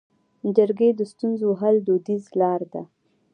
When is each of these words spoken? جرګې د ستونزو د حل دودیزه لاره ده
جرګې 0.55 0.89
د 0.95 1.01
ستونزو 1.11 1.47
د 1.55 1.57
حل 1.59 1.75
دودیزه 1.87 2.31
لاره 2.39 2.67
ده 2.73 2.83